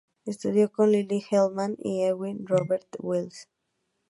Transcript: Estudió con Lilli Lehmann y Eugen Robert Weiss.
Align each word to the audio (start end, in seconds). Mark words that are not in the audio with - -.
Estudió 0.25 0.71
con 0.71 0.91
Lilli 0.91 1.23
Lehmann 1.29 1.75
y 1.77 2.01
Eugen 2.01 2.47
Robert 2.47 2.87
Weiss. 2.97 3.47